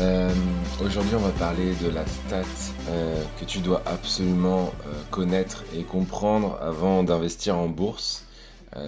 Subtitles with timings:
[0.00, 0.28] Euh,
[0.84, 2.42] aujourd'hui, on va parler de la stat
[2.88, 8.24] euh, que tu dois absolument euh, connaître et comprendre avant d'investir en bourse.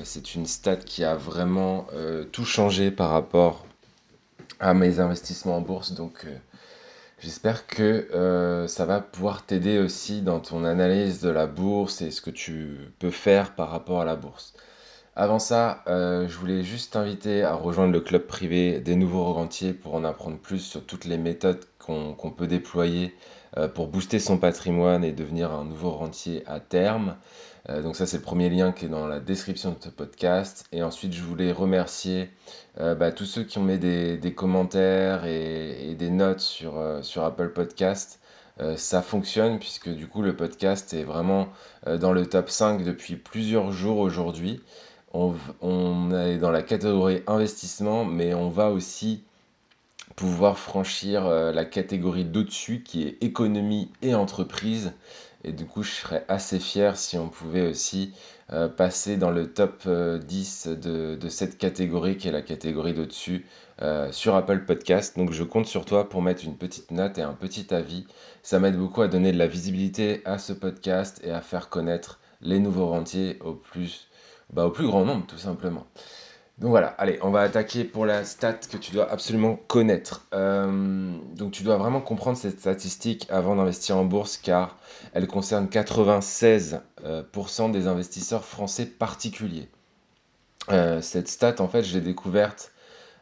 [0.02, 1.86] c'est une stat qui a vraiment
[2.32, 3.64] tout changé par rapport
[4.58, 5.92] à mes investissements en bourse.
[5.92, 6.26] Donc,
[7.20, 12.20] j'espère que ça va pouvoir t'aider aussi dans ton analyse de la bourse et ce
[12.20, 14.54] que tu peux faire par rapport à la bourse.
[15.18, 19.72] Avant ça, euh, je voulais juste t'inviter à rejoindre le club privé des nouveaux rentiers
[19.72, 23.14] pour en apprendre plus sur toutes les méthodes qu'on peut déployer
[23.56, 27.16] euh, pour booster son patrimoine et devenir un nouveau rentier à terme.
[27.70, 30.66] Euh, donc ça c'est le premier lien qui est dans la description de ce podcast.
[30.70, 32.28] Et ensuite je voulais remercier
[32.78, 38.20] bah, tous ceux qui ont mis des, commentaires et, des notes sur, sur Apple Podcast.
[38.76, 41.48] ça fonctionne puisque du coup le podcast est vraiment
[41.86, 44.60] dans le top 5 depuis plusieurs jours aujourd'hui
[45.12, 49.22] on, est dans la catégorie investissement, mais on va aussi
[50.14, 54.92] pouvoir franchir euh, la catégorie d'au-dessus qui est économie et entreprise.
[55.44, 58.12] Et du coup, je serais assez fier si on pouvait aussi
[58.52, 63.46] euh, passer dans le top 10 euh, de, cette catégorie qui est la catégorie d'au-dessus
[64.10, 65.18] sur Apple Podcast.
[65.18, 68.06] Donc je compte sur toi pour mettre une petite note et un petit avis.
[68.42, 72.18] Ça m'aide beaucoup à donner de la visibilité à ce podcast et à faire connaître
[72.40, 74.08] les nouveaux rentiers au plus
[74.52, 75.86] bah, au plus grand nombre, tout simplement.
[76.58, 80.26] Donc voilà, allez, on va attaquer pour la stat que tu dois absolument connaître.
[80.32, 84.78] Euh, donc tu dois vraiment comprendre cette statistique avant d'investir en bourse car
[85.12, 89.68] elle concerne 96% euh, des investisseurs français particuliers.
[90.70, 92.72] Euh, cette stat, en fait, je l'ai découverte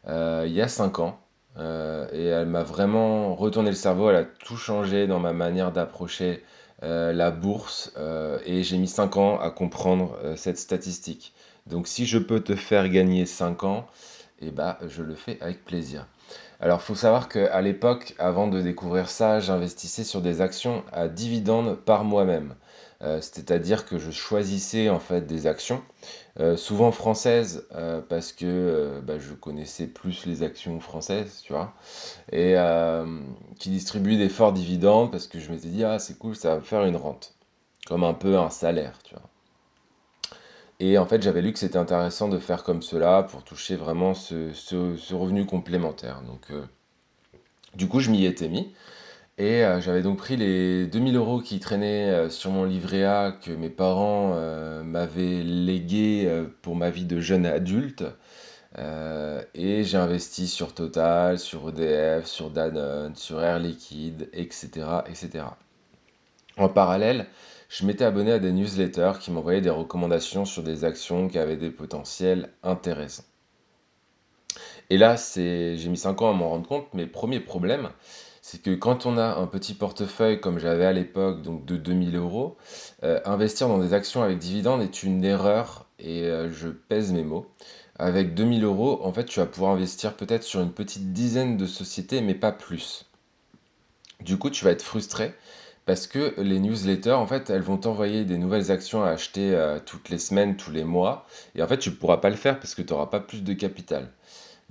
[0.06, 1.18] il y a 5 ans
[1.56, 6.44] et elle m'a vraiment retourné le cerveau, elle a tout changé dans ma manière d'approcher
[7.12, 11.32] la bourse euh, et j'ai mis 5 ans à comprendre euh, cette statistique.
[11.66, 13.86] Donc si je peux te faire gagner 5 ans,
[14.40, 16.06] eh ben, je le fais avec plaisir.
[16.60, 21.76] Alors faut savoir qu'à l'époque, avant de découvrir ça, j'investissais sur des actions à dividendes
[21.76, 22.54] par moi-même.
[23.04, 25.82] Euh, c'est-à-dire que je choisissais en fait des actions,
[26.40, 31.74] euh, souvent françaises, euh, parce que bah, je connaissais plus les actions françaises, tu vois,
[32.32, 32.56] et
[33.58, 36.60] qui distribuaient des forts dividendes, parce que je m'étais dit, ah c'est cool, ça va
[36.62, 37.34] faire une rente,
[37.86, 39.28] comme un peu un salaire, tu vois.
[40.80, 44.14] Et en fait, j'avais lu que c'était intéressant de faire comme cela pour toucher vraiment
[44.14, 46.22] ce, ce revenu complémentaire.
[46.22, 46.50] Donc,
[47.74, 48.74] du coup, je m'y étais mis.
[49.36, 53.32] Et euh, j'avais donc pris les 2000 euros qui traînaient euh, sur mon livret A
[53.32, 58.04] que mes parents euh, m'avaient légué pour ma vie de jeune adulte.
[58.78, 64.68] et j'ai investi sur Total, sur EDF, sur Danone, sur Air Liquide, etc.,
[65.08, 65.44] etc.
[66.56, 67.26] En parallèle,
[67.68, 71.56] je m'étais abonné à des newsletters qui m'envoyaient des recommandations sur des actions qui avaient
[71.56, 73.24] des potentiels intéressants.
[74.90, 76.92] Et là, j'ai mis 5 ans à m'en rendre compte.
[76.94, 77.90] Mes premiers problèmes,
[78.46, 82.14] c'est que quand on a un petit portefeuille comme j'avais à l'époque, donc de 2000
[82.14, 82.58] euros,
[83.02, 87.22] euh, investir dans des actions avec dividendes est une erreur et euh, je pèse mes
[87.22, 87.46] mots.
[87.98, 91.64] Avec 2000 euros, en fait, tu vas pouvoir investir peut-être sur une petite dizaine de
[91.64, 93.06] sociétés, mais pas plus.
[94.20, 95.32] Du coup, tu vas être frustré
[95.86, 99.78] parce que les newsletters, en fait, elles vont t'envoyer des nouvelles actions à acheter euh,
[99.82, 101.26] toutes les semaines, tous les mois.
[101.54, 103.42] Et en fait, tu ne pourras pas le faire parce que tu n'auras pas plus
[103.42, 104.10] de capital.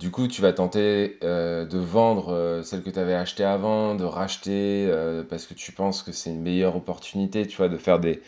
[0.03, 3.95] Du coup, tu vas tenter euh, de vendre euh, celle que tu avais achetée avant,
[3.95, 7.77] de racheter euh, parce que tu penses que c'est une meilleure opportunité, tu vois, de
[7.77, 8.19] faire des,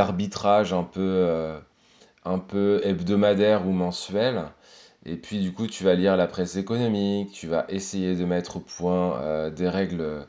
[0.00, 1.54] arbitrages un peu,
[2.26, 4.42] un peu hebdomadaires ou mensuels.
[5.06, 8.56] Et puis, du coup, tu vas lire la presse économique, tu vas essayer de mettre
[8.58, 10.26] au point des règles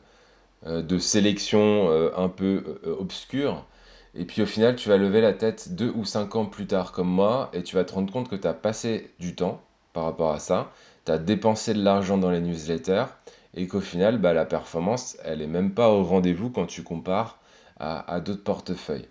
[0.64, 3.66] de sélection un peu obscures.
[4.14, 6.92] Et puis au final, tu vas lever la tête deux ou cinq ans plus tard
[6.92, 9.60] comme moi et tu vas te rendre compte que tu as passé du temps
[9.96, 10.70] par rapport à ça.
[11.06, 13.06] Tu as dépensé de l'argent dans les newsletters
[13.54, 17.38] et qu'au final, bah, la performance, elle est même pas au rendez-vous quand tu compares
[17.80, 19.08] à, d'autres portefeuilles.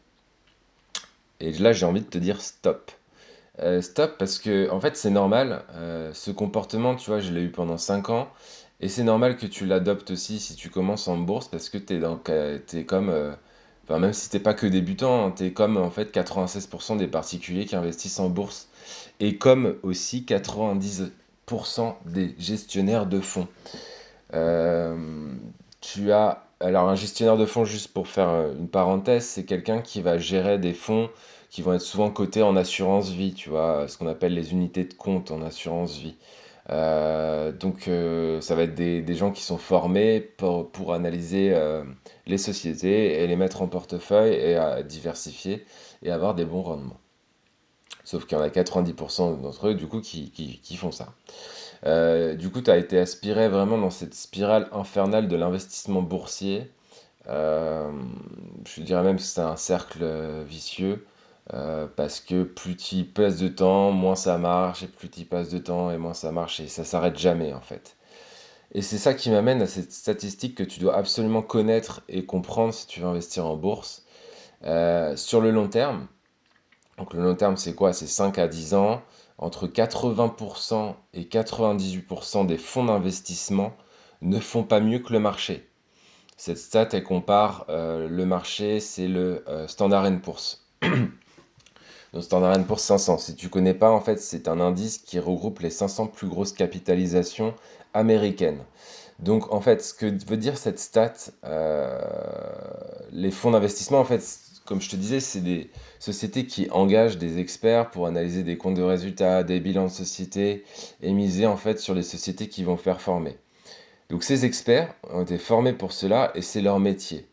[1.40, 2.92] Et là, j'ai envie de te dire stop.
[3.60, 5.64] Euh, stop parce que, en fait, c'est normal.
[5.74, 8.30] Euh, ce comportement, tu vois, je l'ai eu pendant 5 ans.
[8.80, 11.96] Et c'est normal que tu l'adoptes aussi si tu commences en bourse parce que tu
[11.96, 13.10] es, es, comme.
[13.10, 13.34] Euh,
[13.86, 17.08] enfin, même si tu pas que débutant, hein, tu es comme en fait 96% des
[17.08, 18.68] particuliers qui investissent en bourse
[19.20, 21.12] et comme aussi 90%
[22.06, 23.48] des gestionnaires de fonds.
[24.34, 25.32] Euh,
[25.82, 29.82] tu as alors un gestionnaire de fonds, juste pour faire euh, une parenthèse, c'est quelqu'un
[29.82, 31.10] qui va gérer des fonds
[31.50, 34.84] qui vont être souvent cotés en assurance vie, tu vois, ce qu'on appelle les unités
[34.84, 36.16] de compte en assurance vie.
[36.72, 37.90] Euh, donc
[38.42, 41.56] ça va être des, gens qui sont formés pour, analyser
[42.28, 45.66] les sociétés et les mettre en portefeuille et à diversifier
[46.04, 47.00] et avoir des bons rendements.
[48.06, 51.14] Sauf qu'il y en a 90% d'entre eux, du coup, qui, qui, font ça.
[51.88, 56.70] Euh, du coup, tu as été aspiré vraiment dans cette spirale infernale de l'investissement boursier.
[57.28, 57.92] Euh,
[58.68, 60.06] je dirais même que c'est un cercle
[60.44, 61.04] vicieux.
[61.54, 65.50] Euh, parce que plus tu passes de temps, moins ça marche, et plus tu passes
[65.50, 67.98] de temps, et moins ça marche, et ça s'arrête jamais en fait.
[68.74, 72.74] Et c'est ça qui m'amène à cette statistique que tu dois absolument connaître et comprendre
[72.74, 74.06] si tu veux investir en bourse.
[75.16, 76.08] sur le long terme,
[76.98, 77.94] donc le long terme, c'est quoi?
[77.94, 79.02] C'est 5 à 10 ans.
[79.38, 83.76] Entre 80% et 98% des fonds d'investissement
[84.22, 85.70] ne font pas mieux que le marché.
[86.38, 90.66] Cette stat, elle compare euh, le marché, c'est le euh, Standard Poor's.
[92.16, 93.18] le Standard Poor's 500.
[93.18, 96.54] Si tu connais pas, en fait, c'est un indice qui regroupe les 500 plus grosses
[96.54, 97.54] capitalisations
[97.94, 98.64] américaines.
[99.20, 101.14] Donc, en fait, ce que veut dire cette stat,
[101.44, 102.00] euh,
[103.12, 104.22] les fonds d'investissement, en fait,
[104.66, 105.70] comme je te disais, c'est des
[106.00, 110.64] sociétés qui engagent des experts pour analyser des comptes de résultats, des bilans de société
[111.02, 113.38] et miser en fait sur les sociétés qui vont performer.
[114.10, 117.28] Donc ces experts ont été formés pour cela et c'est leur métier.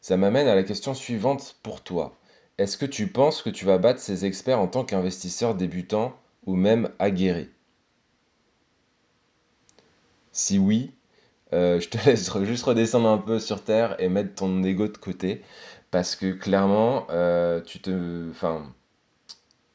[0.00, 2.16] Ça m'amène à la question suivante pour toi.
[2.58, 6.16] Est-ce que tu penses que tu vas battre ces experts en tant qu'investisseur débutant
[6.46, 7.48] ou même aguerri
[10.32, 10.92] Si oui,
[11.52, 14.96] euh, je te laisse juste redescendre un peu sur terre et mettre ton ego de
[14.96, 15.42] côté
[15.90, 18.66] parce que clairement, euh, tu te, enfin,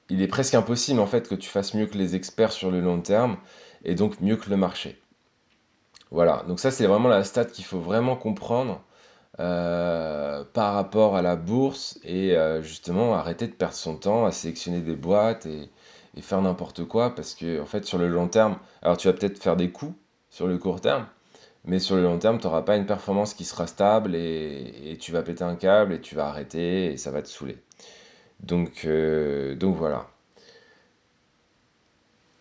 [0.10, 2.82] il est presque impossible en fait que tu fasses mieux que les experts sur le
[2.82, 3.38] long terme
[3.86, 5.00] et donc mieux que le marché.
[6.12, 8.82] Voilà, donc ça c'est vraiment la stat qu'il faut vraiment comprendre
[9.40, 14.32] euh, par rapport à la bourse et euh, justement arrêter de perdre son temps à
[14.32, 15.70] sélectionner des boîtes et,
[16.22, 19.38] faire n'importe quoi parce que en fait sur le long terme, alors tu vas peut-être
[19.38, 19.94] faire des coups
[20.32, 21.06] sur le court terme,
[21.66, 25.12] mais sur le long terme, tu n'auras pas une performance qui sera stable et, tu
[25.12, 27.58] vas péter un câble et tu vas arrêter et ça va te saouler.
[28.40, 30.08] Donc, euh, donc voilà.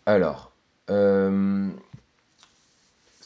[0.06, 0.52] Alors,
[0.88, 1.68] ce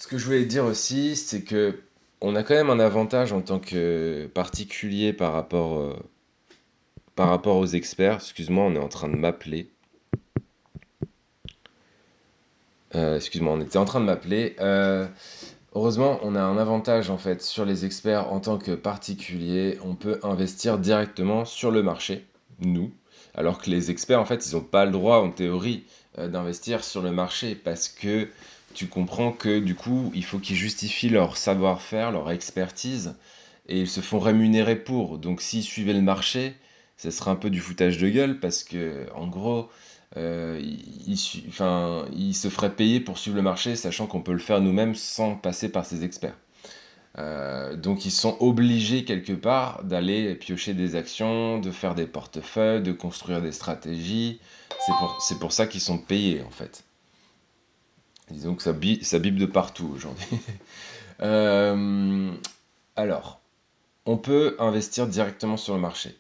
[0.09, 1.79] que je voulais dire aussi, c'est que
[2.21, 5.97] on a quand même un avantage en tant que particulier par rapport, euh,
[7.19, 8.17] aux experts.
[8.17, 9.71] Excuse-moi, on est en train de m'appeler.
[12.93, 14.57] Excuse-moi, on était en train de m'appeler.
[15.75, 19.79] Heureusement, on a un avantage en fait sur les experts en tant que particulier.
[19.85, 22.27] On peut investir directement sur le marché,
[22.59, 22.91] nous.
[23.35, 25.85] Alors que les experts, en fait, ils n'ont pas le droit, en théorie,
[26.19, 28.29] euh, d'investir sur le marché parce que
[28.75, 33.15] tu comprends que du coup, il faut qu'ils justifient leur savoir-faire, leur expertise
[33.69, 35.19] et ils se font rémunérer pour.
[35.19, 36.55] Donc, s'ils suivaient le marché,
[36.97, 39.69] ce serait un peu du foutage de gueule parce que, en gros,
[40.17, 41.19] euh, il,
[41.49, 44.95] enfin, il se ferait payer pour suivre le marché, sachant qu'on peut le faire nous-mêmes
[44.95, 46.37] sans passer par ses experts.
[47.19, 52.83] Euh, donc ils sont obligés quelque part d'aller piocher des actions, de faire des portefeuilles,
[52.83, 54.41] de construire des stratégies.
[55.19, 56.85] C'est pour, ça qu'ils sont payés en fait.
[58.31, 60.27] Disons que ça, bipe de partout aujourd'hui.
[61.23, 62.33] Euh,
[62.97, 63.43] alors,
[64.07, 66.19] on peut investir directement sur le marché.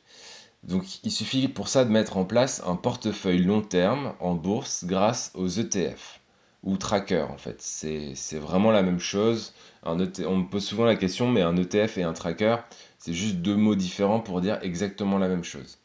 [0.62, 4.84] Donc il suffit pour ça de mettre en place un portefeuille long terme en bourse
[4.84, 6.20] grâce aux ETF
[6.62, 7.62] ou trackers en fait.
[7.62, 9.54] C'est vraiment la même chose.
[9.86, 12.56] E on me pose souvent la question, mais un ETF et un tracker,
[12.98, 15.78] c'est juste deux mots différents pour dire exactement la même chose.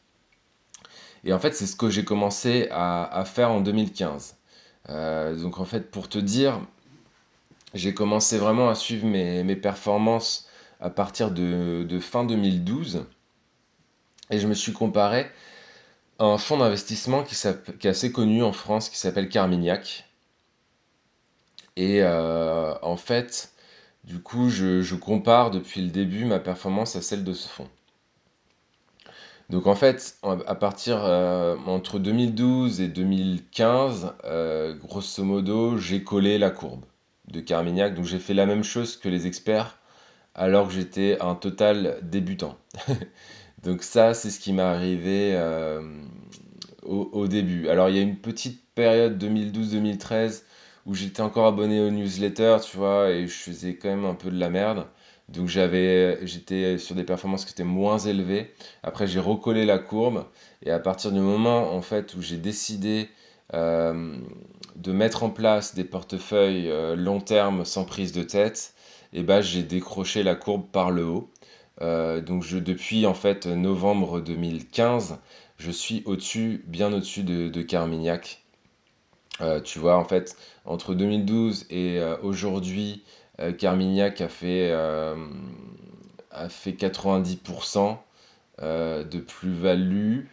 [1.24, 4.36] Et en fait, c'est ce que j'ai commencé à, faire en 2015.
[4.88, 6.60] Euh, donc en fait, pour te dire,
[7.74, 10.48] j'ai commencé vraiment à suivre mes, performances
[10.80, 13.04] à partir de, fin 2012
[14.30, 15.30] et je me suis comparé
[16.18, 20.04] à un fonds d'investissement qui, est assez connu en France qui s'appelle Carmignac.
[21.76, 23.52] Et euh, en fait,
[24.04, 27.68] du coup, je, compare depuis le début ma performance à celle de ce fonds.
[29.48, 36.38] Donc en fait, à partir euh, entre 2012 et 2015, euh, grosso modo, j'ai collé
[36.38, 36.84] la courbe
[37.28, 37.94] de Carmignac.
[37.94, 39.78] Donc j'ai fait la même chose que les experts
[40.34, 42.58] alors que j'étais un total débutant.
[43.62, 45.80] Donc ça, c'est ce qui m'est arrivé euh,
[46.82, 47.68] au, début.
[47.68, 50.42] Alors il y a une petite période 2012-2013
[50.84, 54.30] où j'étais encore abonné aux newsletters, tu vois, et je faisais quand même un peu
[54.30, 54.86] de la merde.
[55.28, 58.54] Donc j'étais sur des performances qui étaient moins élevées.
[58.82, 60.24] Après j'ai recollé la courbe
[60.62, 63.08] et à partir du moment en fait où j'ai décidé
[63.54, 64.16] euh,
[64.76, 68.74] de mettre en place des portefeuilles euh, long terme sans prise de tête,
[69.12, 71.30] et eh ben j'ai décroché la courbe par le haut.
[71.80, 75.18] Euh, donc je, depuis en fait novembre 2015,
[75.58, 78.42] je suis au-dessus, bien au-dessus de, Carmignac.
[79.40, 83.04] Euh, tu vois, en fait, entre 2012 et aujourd'hui,
[83.58, 87.96] Carmignac a fait, a fait 90%
[88.62, 90.24] de plus-value.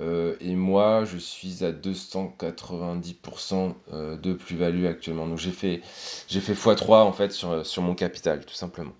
[0.00, 5.26] et moi, je suis à 290% de plus-value actuellement.
[5.26, 5.82] Donc j'ai fait,
[6.28, 8.92] j'ai fait x3 en fait sur, sur mon capital, tout simplement.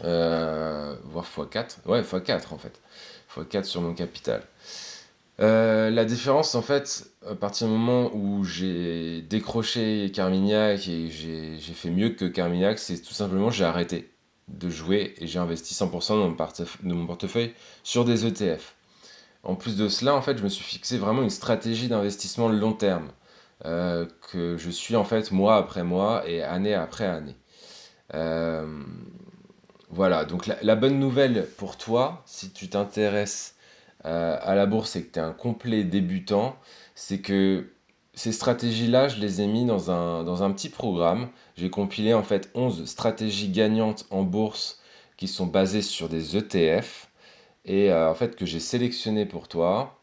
[0.00, 1.86] voire x4.
[1.86, 2.80] Ouais, x4 en fait.
[3.36, 4.42] x4 sur mon capital.
[5.40, 11.74] Euh, la différence, en fait, à partir du moment où j'ai décroché Carmignac et j'ai
[11.74, 14.10] fait mieux que Carmignac, c'est tout simplement j'ai arrêté
[14.48, 16.14] de jouer et j'ai investi 100%
[16.82, 17.54] de mon, portefeuille
[17.84, 18.74] sur des ETF.
[19.44, 22.72] En plus de cela, en fait, je me suis fixé vraiment une stratégie d'investissement long
[22.72, 23.12] terme
[23.64, 27.36] euh, que je suis en fait mois après mois et année après année.
[28.14, 28.82] Euh,
[29.90, 33.54] voilà, donc la bonne nouvelle pour toi, si tu t'intéresses
[34.04, 36.56] euh, à la bourse et que tu es un complet débutant,
[36.94, 37.72] c'est que
[38.14, 41.28] ces stratégies-là, je les ai mis dans un, dans un petit programme.
[41.56, 44.80] J'ai compilé en fait 11 stratégies gagnantes en bourse
[45.16, 47.08] qui sont basées sur des ETF
[47.64, 49.98] et euh, en fait que j'ai sélectionné pour toi.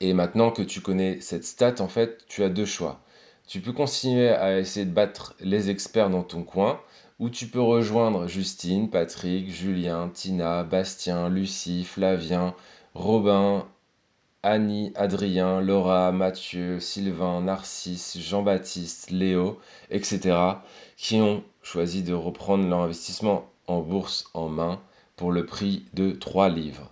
[0.00, 3.00] Et maintenant que tu connais cette stat, en fait, tu as deux choix.
[3.46, 6.80] Tu peux continuer à essayer de battre les experts dans ton coin,
[7.18, 12.54] ou tu peux rejoindre Justine, Patrick, Julien, Tina, Bastien, Lucie, Flavien,
[12.98, 13.66] Robin,
[14.42, 19.60] Annie, Adrien, Laura, Mathieu, Sylvain, Narcisse, Jean-Baptiste, Léo,
[19.90, 20.34] etc.,
[20.96, 24.80] qui ont choisi de reprendre leur investissement en bourse en main
[25.14, 26.90] pour le prix de 3 livres.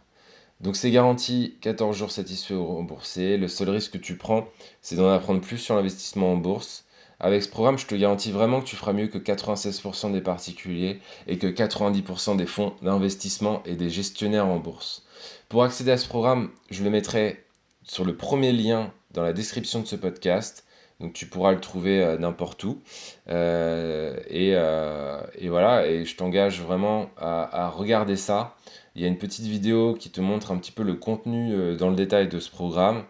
[0.61, 3.39] Donc c'est garanti 14 jours satisfaits ou remboursés.
[3.39, 4.47] Le seul risque que tu prends,
[4.83, 6.85] c'est d'en apprendre plus sur l'investissement en bourse.
[7.21, 11.01] Avec ce programme, je te garantis vraiment que tu feras mieux que 96% des particuliers
[11.27, 15.05] et que 90% des fonds d'investissement et des gestionnaires en bourse.
[15.49, 17.45] Pour accéder à ce programme, je le mettrai
[17.85, 20.65] sur le premier lien dans la description de ce podcast.
[21.01, 22.81] Donc tu pourras le trouver euh, n'importe où.
[23.29, 28.57] Euh, euh, et, voilà, et je t'engage vraiment à, regarder ça.
[28.95, 31.91] Il y a une petite vidéo qui te montre un petit peu le contenu dans
[31.91, 33.05] le détail de ce programme.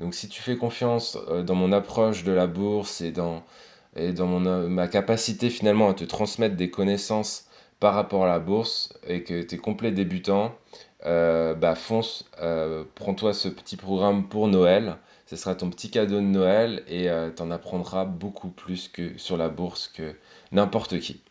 [0.00, 1.16] Donc si tu fais confiance
[1.46, 3.44] dans mon approche de la bourse et dans,
[3.94, 7.46] et dans ma capacité finalement à te transmettre des connaissances
[7.80, 10.54] par rapport à la bourse et que tu es complet débutant,
[11.06, 14.96] euh, bah fonce, euh, prends-toi ce petit programme pour Noël.
[15.26, 19.16] Ce sera ton petit cadeau de Noël et euh, tu en apprendras beaucoup plus que
[19.16, 20.14] sur la bourse que
[20.52, 21.22] n'importe qui.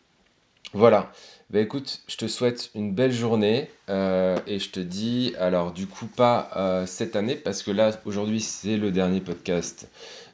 [0.72, 1.12] Voilà.
[1.50, 6.06] Bah écoute, je te souhaite une belle journée et je te dis, alors du coup
[6.06, 9.88] pas cette année parce que là aujourd'hui c'est le dernier podcast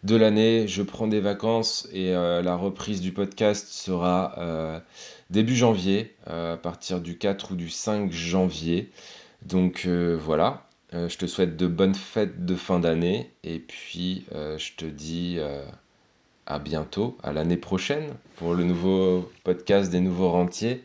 [0.04, 0.68] de l'année.
[0.68, 4.82] Je prends des vacances et la reprise du podcast sera
[5.30, 8.90] début janvier, à partir du 4 ou du 5 janvier.
[9.46, 14.26] Donc euh, voilà, euh, je te souhaite de bonnes fêtes de fin d'année et puis
[14.34, 15.38] euh, je te dis
[16.46, 20.84] à bientôt, à l'année prochaine pour le nouveau podcast des nouveaux rentiers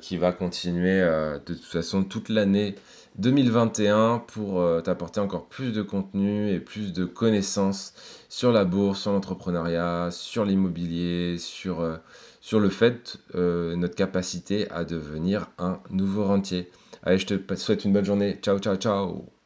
[0.00, 2.74] qui va continuer de toute façon toute l'année
[3.18, 7.94] 2021 pour t'apporter encore plus de contenu et plus de connaissances
[8.28, 11.98] sur la bourse, sur l'entrepreneuriat, sur l'immobilier, sur,
[12.40, 16.68] sur le fait, notre capacité à devenir un nouveau rentier.
[17.02, 18.38] Allez, je te souhaite une bonne journée.
[18.42, 19.39] Ciao, ciao, ciao.